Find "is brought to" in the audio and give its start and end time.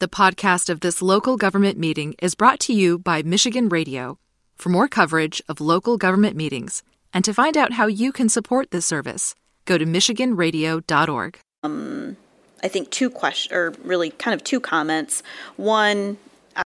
2.22-2.72